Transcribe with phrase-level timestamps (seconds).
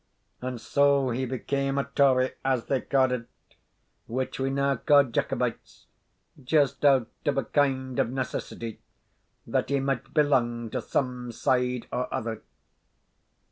[0.41, 3.27] And so he became a Tory, as they ca' it,
[4.07, 5.85] which we now ca' Jacobites,
[6.43, 8.79] just out of a kind of needcessity,
[9.45, 12.41] that he might belang to some side or other.